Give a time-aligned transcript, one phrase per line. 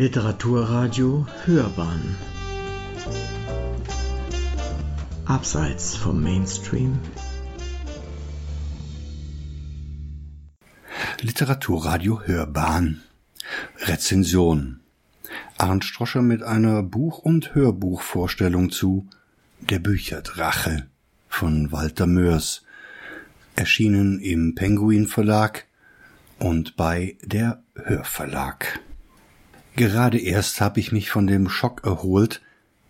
[0.00, 2.14] Literaturradio Hörbahn.
[5.24, 7.00] Abseits vom Mainstream.
[11.20, 13.02] Literaturradio Hörbahn.
[13.80, 14.78] Rezension.
[15.56, 19.08] Arndt Stroscher mit einer Buch- und Hörbuchvorstellung zu
[19.58, 20.86] Der Bücherdrache
[21.28, 22.62] von Walter Mörs,
[23.56, 25.66] erschienen im Penguin Verlag
[26.38, 28.78] und bei der Hörverlag.
[29.78, 32.40] Gerade erst habe ich mich von dem Schock erholt,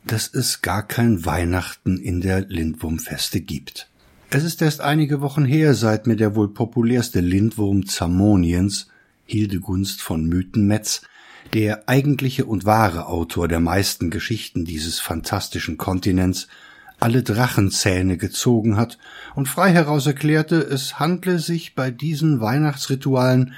[0.07, 3.91] dass es gar kein Weihnachten in der Lindwurmfeste gibt.
[4.31, 8.89] Es ist erst einige Wochen her, seit mir der wohl populärste Lindwurm Zamoniens,
[9.27, 11.03] Hildegunst von Mythenmetz,
[11.53, 16.49] der eigentliche und wahre Autor der meisten Geschichten dieses fantastischen Kontinents,
[17.01, 18.97] alle Drachenzähne gezogen hat
[19.35, 23.53] und frei heraus erklärte, es handle sich bei diesen Weihnachtsritualen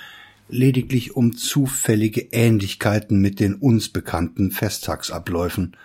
[0.50, 5.76] lediglich um zufällige Ähnlichkeiten mit den uns bekannten Festtagsabläufen.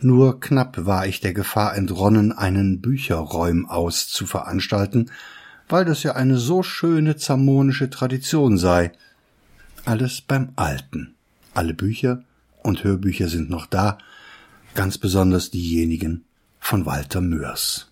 [0.00, 5.10] Nur knapp war ich der Gefahr entronnen, einen Bücherräum aus zu veranstalten,
[5.68, 8.92] weil das ja eine so schöne zamonische Tradition sei.
[9.84, 11.14] Alles beim Alten.
[11.54, 12.24] Alle Bücher
[12.62, 13.98] und Hörbücher sind noch da,
[14.74, 16.24] ganz besonders diejenigen
[16.58, 17.90] von Walter Mörs.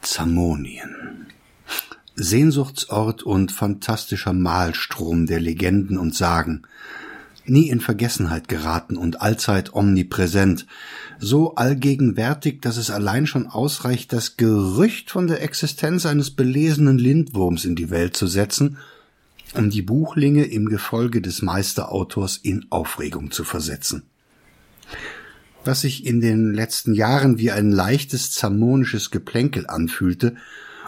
[0.00, 1.11] Zamonien.
[2.14, 6.62] Sehnsuchtsort und fantastischer Malstrom der Legenden und Sagen,
[7.46, 10.66] nie in Vergessenheit geraten und allzeit omnipräsent,
[11.18, 17.64] so allgegenwärtig, dass es allein schon ausreicht, das Gerücht von der Existenz eines belesenen Lindwurms
[17.64, 18.78] in die Welt zu setzen,
[19.54, 24.04] um die Buchlinge im Gefolge des Meisterautors in Aufregung zu versetzen.
[25.64, 30.36] Was sich in den letzten Jahren wie ein leichtes zamonisches Geplänkel anfühlte,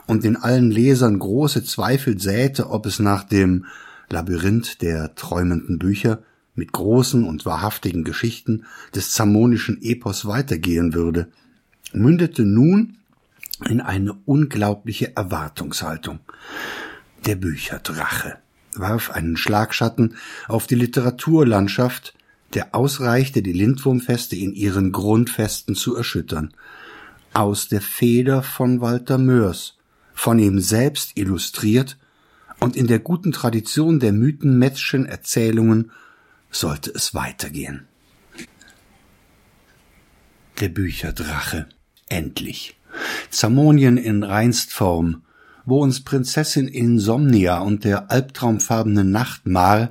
[0.06, 3.66] und in allen Lesern große Zweifel säte, ob es nach dem
[4.10, 6.22] Labyrinth der träumenden Bücher
[6.54, 11.28] mit großen und wahrhaftigen Geschichten des zamonischen Epos weitergehen würde,
[11.92, 12.98] mündete nun
[13.68, 16.20] in eine unglaubliche Erwartungshaltung.
[17.26, 18.36] Der Bücherdrache
[18.74, 20.16] warf einen Schlagschatten
[20.48, 22.14] auf die Literaturlandschaft,
[22.52, 26.52] der ausreichte, die Lindwurmfeste in ihren Grundfesten zu erschüttern.
[27.32, 29.76] Aus der Feder von Walter Mörs,
[30.14, 31.98] von ihm selbst illustriert
[32.60, 35.90] und in der guten Tradition der mythenmetzschen Erzählungen
[36.50, 37.86] sollte es weitergehen.
[40.60, 41.66] Der Bücherdrache.
[42.08, 42.78] Endlich.
[43.30, 45.22] Zamonien in Reinstform,
[45.66, 49.90] wo uns Prinzessin Insomnia und der albtraumfarbene Nachtmar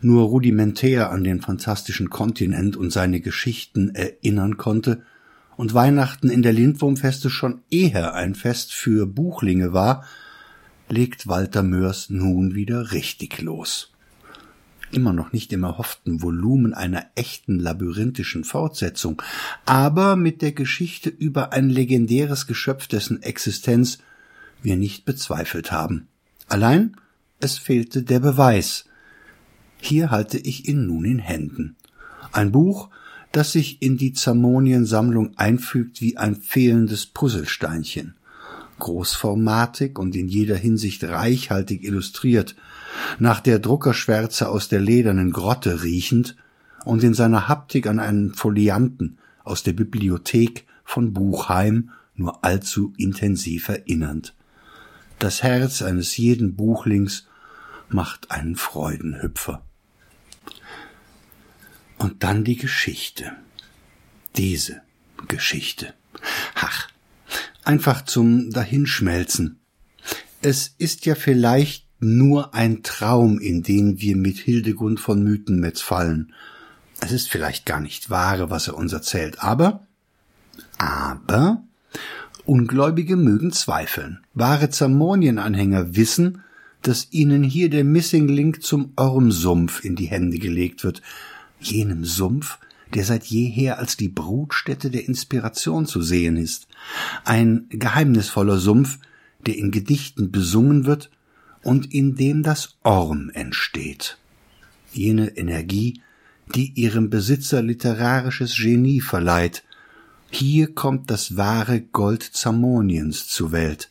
[0.00, 5.02] nur rudimentär an den fantastischen Kontinent und seine Geschichten erinnern konnte,
[5.60, 10.06] und Weihnachten in der Lindwurmfeste schon eher ein Fest für Buchlinge war,
[10.88, 13.92] legt Walter Mörs nun wieder richtig los.
[14.90, 19.20] Immer noch nicht im erhofften Volumen einer echten labyrinthischen Fortsetzung,
[19.66, 23.98] aber mit der Geschichte über ein legendäres Geschöpf, dessen Existenz
[24.62, 26.08] wir nicht bezweifelt haben.
[26.48, 26.96] Allein
[27.38, 28.86] es fehlte der Beweis.
[29.78, 31.76] Hier halte ich ihn nun in Händen.
[32.32, 32.88] Ein Buch,
[33.32, 38.14] das sich in die Zamonien-Sammlung einfügt wie ein fehlendes Puzzlesteinchen.
[38.78, 42.56] Großformatig und in jeder Hinsicht reichhaltig illustriert,
[43.18, 46.36] nach der Druckerschwärze aus der ledernen Grotte riechend
[46.84, 53.68] und in seiner Haptik an einen Folianten aus der Bibliothek von Buchheim nur allzu intensiv
[53.68, 54.34] erinnernd.
[55.18, 57.26] Das Herz eines jeden Buchlings
[57.88, 59.62] macht einen Freudenhüpfer.
[62.00, 63.32] Und dann die Geschichte.
[64.36, 64.80] Diese
[65.28, 65.92] Geschichte.
[66.54, 66.88] Ach,
[67.62, 69.60] einfach zum Dahinschmelzen.
[70.40, 76.32] Es ist ja vielleicht nur ein Traum, in den wir mit Hildegund von Mythenmetz fallen.
[77.00, 79.86] Es ist vielleicht gar nicht wahre, was er uns erzählt, aber,
[80.78, 81.62] aber,
[82.46, 84.20] Ungläubige mögen zweifeln.
[84.32, 86.42] Wahre Zamonien-Anhänger wissen,
[86.80, 91.02] dass ihnen hier der Missing Link zum Ormsumpf in die Hände gelegt wird,
[91.60, 92.58] jenem Sumpf,
[92.94, 96.66] der seit jeher als die Brutstätte der Inspiration zu sehen ist,
[97.24, 98.98] ein geheimnisvoller Sumpf,
[99.46, 101.10] der in Gedichten besungen wird
[101.62, 104.18] und in dem das Orm entsteht.
[104.92, 106.02] Jene Energie,
[106.54, 109.62] die ihrem Besitzer literarisches Genie verleiht.
[110.30, 113.90] Hier kommt das wahre Gold Zamoniens zur Welt.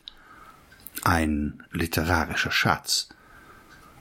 [1.03, 3.09] Ein literarischer Schatz.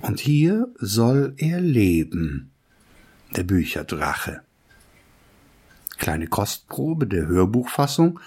[0.00, 2.50] Und hier soll er leben
[3.37, 4.43] der Bücherdrache.
[5.99, 8.21] Kleine Kostprobe der Hörbuchfassung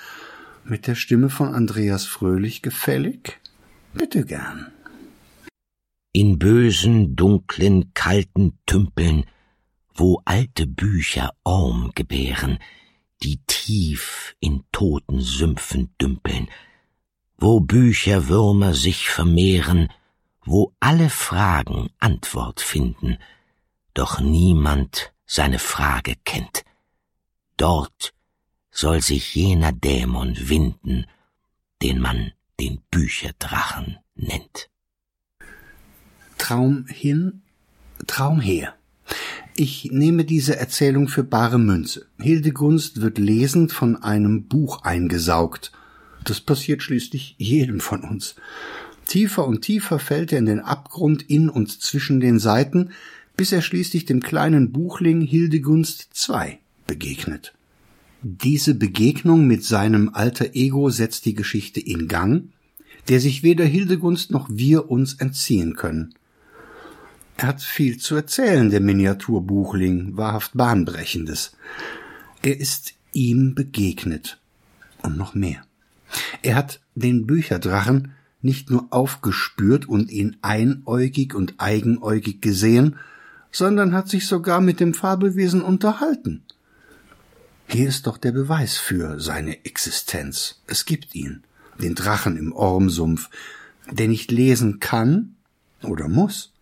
[0.64, 3.40] mit der Stimme von Andreas Fröhlich gefällig?
[3.94, 4.72] Bitte gern.
[6.14, 9.26] In bösen, dunklen, kalten Tümpeln
[9.94, 12.60] wo alte Bücher Orm gebären,
[13.24, 16.48] die tief in toten Sümpfen dümpeln,
[17.38, 19.90] wo Bücherwürmer sich vermehren,
[20.44, 23.18] wo alle Fragen Antwort finden,
[23.94, 26.64] doch niemand seine Frage kennt.
[27.58, 28.14] Dort
[28.72, 31.06] soll sich jener Dämon winden,
[31.82, 34.70] den man den Bücherdrachen nennt.
[36.38, 37.42] Traum hin,
[38.08, 38.76] Traum her.
[39.56, 42.08] Ich nehme diese Erzählung für bare Münze.
[42.20, 45.72] Hildegunst wird lesend von einem Buch eingesaugt.
[46.24, 48.36] Das passiert schließlich jedem von uns.
[49.06, 52.92] Tiefer und tiefer fällt er in den Abgrund in und zwischen den Seiten,
[53.38, 57.54] bis er schließlich dem kleinen Buchling Hildegunst II begegnet.
[58.24, 62.50] Diese Begegnung mit seinem alter Ego setzt die Geschichte in Gang,
[63.08, 66.14] der sich weder Hildegunst noch wir uns entziehen können.
[67.38, 71.54] Er hat viel zu erzählen, der Miniaturbuchling, wahrhaft bahnbrechendes.
[72.44, 74.40] Er ist ihm begegnet.
[75.02, 75.64] Und noch mehr.
[76.44, 78.12] Er hat den Bücherdrachen
[78.44, 82.98] nicht nur aufgespürt und ihn einäugig und eigenäugig gesehen,
[83.52, 86.44] sondern hat sich sogar mit dem Fabelwesen unterhalten.
[87.68, 90.62] Hier ist doch der Beweis für seine Existenz.
[90.68, 91.44] Es gibt ihn,
[91.82, 93.30] den Drachen im Ormsumpf,
[93.90, 95.36] der nicht lesen kann
[95.84, 96.54] oder muss.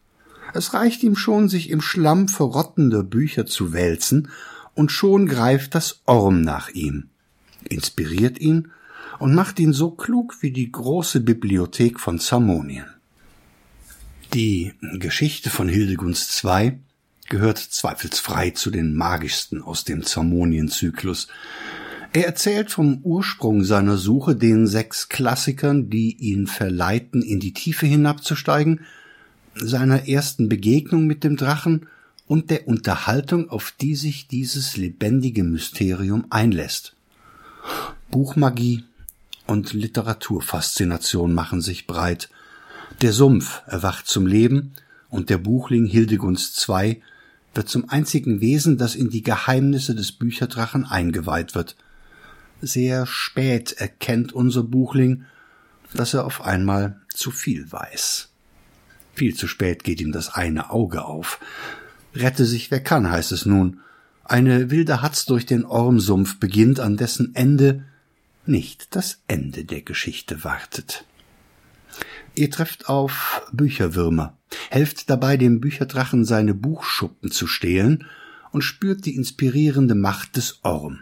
[0.54, 4.30] Es reicht ihm schon, sich im Schlamm verrottender Bücher zu wälzen,
[4.76, 7.10] und schon greift das Orm nach ihm,
[7.68, 8.72] inspiriert ihn
[9.20, 12.86] und macht ihn so klug wie die große Bibliothek von Zamonien.
[14.34, 16.78] Die Geschichte von Hildegunst II
[17.30, 21.30] gehört zweifelsfrei zu den magischsten aus dem Zamonien-Zyklus.
[22.14, 27.88] Er erzählt vom Ursprung seiner Suche den sechs Klassikern, die ihn verleiten, in die Tiefe
[27.88, 28.81] hinabzusteigen,
[29.56, 31.88] seiner ersten Begegnung mit dem Drachen
[32.28, 36.96] und der Unterhaltung, auf die sich dieses lebendige Mysterium einlässt.
[38.12, 38.84] Buchmagie
[39.48, 42.30] und Literaturfaszination machen sich breit.
[43.01, 44.74] Der Sumpf erwacht zum Leben
[45.10, 47.01] und der Buchling Hildegunst II
[47.54, 51.78] wird zum einzigen Wesen, das in die Geheimnisse des Bücherdrachen eingeweiht wird.
[52.62, 55.24] Sehr spät erkennt unser Buchling,
[55.94, 58.30] dass er auf einmal zu viel weiß.
[59.13, 61.40] Viel zu spät geht ihm das eine Auge auf.
[62.13, 63.80] Rette sich wer kann, heißt es nun.
[64.25, 67.86] Eine wilde Hatz durch den Ormsumpf beginnt, an dessen Ende
[68.45, 71.06] nicht das Ende der Geschichte wartet.
[72.40, 74.38] Ihr trefft auf Bücherwürmer,
[74.70, 78.06] helft dabei dem Bücherdrachen seine Buchschuppen zu stehlen
[78.54, 81.02] und spürt die inspirierende Macht des Orm.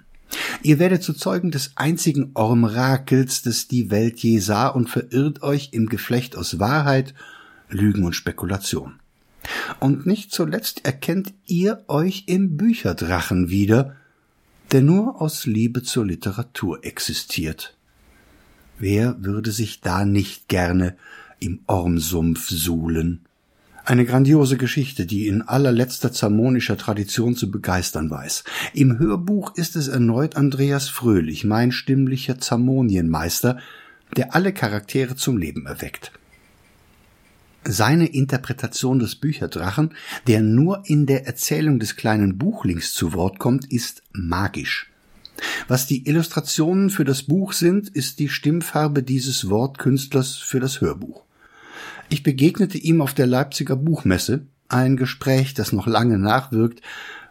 [0.63, 5.69] Ihr werdet zu Zeugen des einzigen Ormrakels, das die Welt je sah und verirrt euch
[5.73, 7.13] im Geflecht aus Wahrheit,
[7.69, 8.95] Lügen und Spekulation.
[9.79, 13.95] Und nicht zuletzt erkennt ihr euch im Bücherdrachen wieder,
[14.71, 17.77] der nur aus Liebe zur Literatur existiert.
[18.79, 20.97] Wer würde sich da nicht gerne
[21.39, 23.21] im Ormsumpf suhlen?
[23.85, 28.43] Eine grandiose Geschichte, die in allerletzter zamonischer Tradition zu begeistern weiß.
[28.73, 33.59] Im Hörbuch ist es erneut Andreas Fröhlich, mein stimmlicher Zamonienmeister,
[34.17, 36.11] der alle Charaktere zum Leben erweckt.
[37.63, 39.91] Seine Interpretation des Bücherdrachen,
[40.27, 44.89] der nur in der Erzählung des kleinen Buchlings zu Wort kommt, ist magisch.
[45.67, 51.26] Was die Illustrationen für das Buch sind, ist die Stimmfarbe dieses Wortkünstlers für das Hörbuch.
[52.09, 56.81] Ich begegnete ihm auf der Leipziger Buchmesse, ein Gespräch, das noch lange nachwirkt,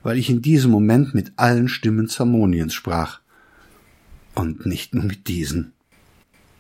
[0.03, 3.21] weil ich in diesem Moment mit allen Stimmen Zamoniens sprach.
[4.35, 5.73] Und nicht nur mit diesen.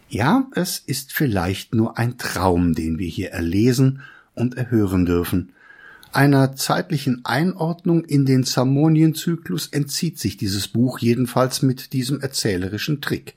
[0.08, 4.00] Ja, es ist vielleicht nur ein Traum, den wir hier erlesen
[4.34, 5.52] und erhören dürfen.
[6.12, 13.34] Einer zeitlichen Einordnung in den Zamonien-Zyklus entzieht sich dieses Buch jedenfalls mit diesem erzählerischen Trick.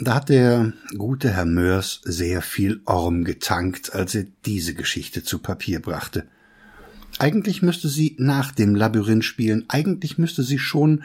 [0.00, 5.40] Da hat der gute Herr Mörs sehr viel Orm getankt, als er diese Geschichte zu
[5.40, 6.28] Papier brachte.
[7.18, 11.02] Eigentlich müsste sie nach dem Labyrinth spielen, eigentlich müsste sie schon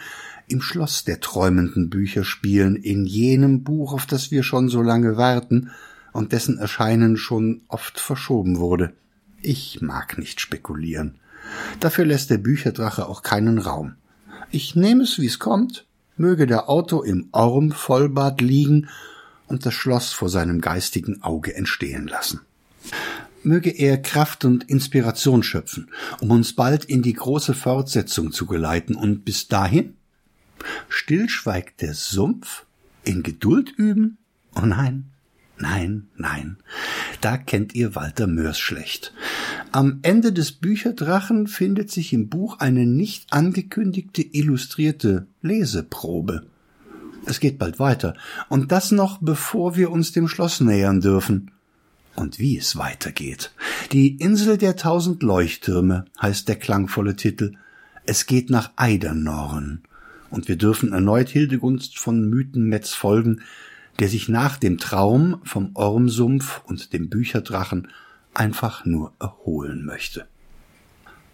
[0.47, 5.17] im Schloss der träumenden Bücher spielen, in jenem Buch, auf das wir schon so lange
[5.17, 5.71] warten
[6.12, 8.93] und dessen Erscheinen schon oft verschoben wurde.
[9.41, 11.15] Ich mag nicht spekulieren.
[11.79, 13.95] Dafür lässt der Bücherdrache auch keinen Raum.
[14.51, 18.89] Ich nehme es, wie es kommt, möge der Auto im Orm-Vollbad liegen
[19.48, 22.41] und das Schloss vor seinem geistigen Auge entstehen lassen.
[23.43, 25.89] Möge er Kraft und Inspiration schöpfen,
[26.22, 29.96] um uns bald in die große Fortsetzung zu geleiten und bis dahin
[30.88, 32.65] Still schweigt der Sumpf,
[33.03, 34.17] in Geduld üben?
[34.55, 35.13] Oh nein,
[35.58, 36.58] Nein, nein,
[37.24, 39.13] da kennt ihr Walter Mörs schlecht.
[39.72, 46.46] Am Ende des Bücherdrachen findet sich im Buch eine nicht angekündigte illustrierte Leseprobe.
[47.25, 48.15] Es geht bald weiter,
[48.50, 51.51] und das noch bevor wir uns dem Schloss nähern dürfen.
[52.15, 53.51] Und wie es weitergeht.
[53.94, 57.53] Die Insel der tausend Leuchttürme heißt der klangvolle Titel.
[58.06, 59.82] Es geht nach Eidernorn.
[60.30, 63.42] Und wir dürfen erneut Hildegunst von Mythenmetz folgen,
[64.00, 67.89] der sich nach dem Traum vom Ormsumpf und dem Bücherdrachen
[68.33, 70.25] einfach nur erholen möchte.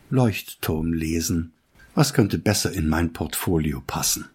[0.09, 1.53] Leuchtturm lesen.
[1.95, 4.25] Was könnte besser in mein Portfolio passen?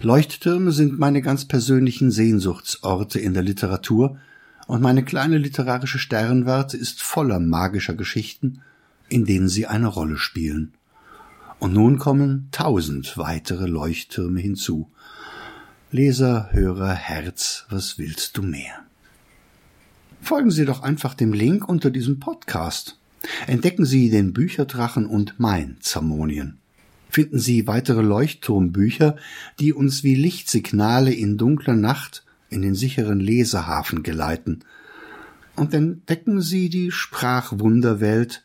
[0.00, 4.18] Leuchttürme sind meine ganz persönlichen Sehnsuchtsorte in der Literatur,
[4.66, 8.62] und meine kleine literarische Sternwarte ist voller magischer Geschichten,
[9.08, 10.72] in denen sie eine Rolle spielen.
[11.58, 14.90] Und nun kommen tausend weitere Leuchttürme hinzu,
[15.94, 18.82] Leser, Hörer, Herz, was willst du mehr?
[20.20, 22.98] Folgen Sie doch einfach dem Link unter diesem Podcast.
[23.46, 26.58] Entdecken Sie den Bücherdrachen und mein Zamonien.
[27.10, 29.14] Finden Sie weitere Leuchtturmbücher,
[29.60, 34.64] die uns wie Lichtsignale in dunkler Nacht in den sicheren Lesehafen geleiten.
[35.54, 38.42] Und entdecken Sie die Sprachwunderwelt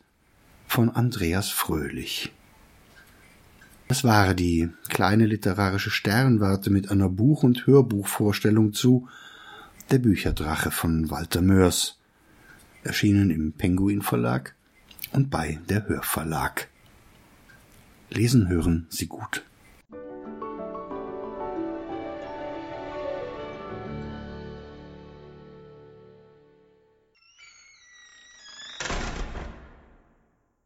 [0.68, 2.32] von Andreas Fröhlich.
[3.90, 9.10] Das war die kleine literarische Sternwarte mit einer Buch- und Hörbuchvorstellung zu
[9.90, 11.98] Der Bücherdrache von Walter Mörs,
[12.84, 14.54] erschienen im Penguin Verlag
[15.12, 16.68] und bei der Hörverlag.
[18.12, 19.44] Lesen hören Sie gut.